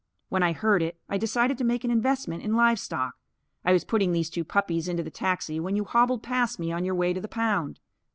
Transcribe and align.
When 0.29 0.41
I 0.41 0.53
heard 0.53 0.81
it 0.81 0.97
I 1.07 1.19
decided 1.19 1.59
to 1.59 1.63
make 1.63 1.83
an 1.83 1.91
investment 1.91 2.41
in 2.41 2.55
livestock. 2.55 3.13
I 3.63 3.71
was 3.71 3.83
putting 3.83 4.13
these 4.13 4.31
two 4.31 4.43
puppies 4.43 4.87
into 4.87 5.03
the 5.03 5.11
taxi 5.11 5.59
when 5.59 5.75
you 5.75 5.83
hobbled 5.83 6.23
past 6.23 6.57
me 6.57 6.71
on 6.71 6.83
your 6.83 6.95
way 6.95 7.13
to 7.13 7.21
the 7.21 7.27
pound. 7.27 7.79